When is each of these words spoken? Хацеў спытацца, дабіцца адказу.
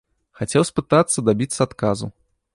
Хацеў 0.39 0.65
спытацца, 0.69 1.25
дабіцца 1.29 1.59
адказу. 1.69 2.13